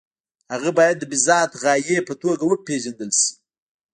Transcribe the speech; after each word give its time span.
هغه 0.53 0.69
باید 0.77 0.95
د 0.99 1.03
بالذات 1.11 1.51
غایې 1.63 1.97
په 2.07 2.13
توګه 2.21 2.43
وپېژندل 2.45 3.11
شي. 3.21 3.31